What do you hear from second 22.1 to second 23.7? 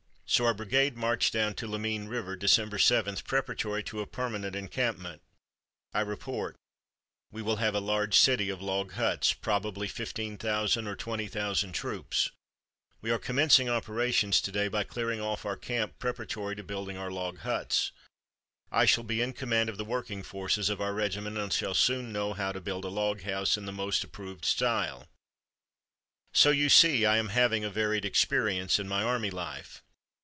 know how to build a log house in